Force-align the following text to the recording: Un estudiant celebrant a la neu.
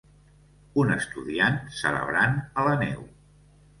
Un 0.83 0.93
estudiant 0.95 1.59
celebrant 1.81 2.37
a 2.63 2.67
la 2.69 2.73
neu. 2.85 3.05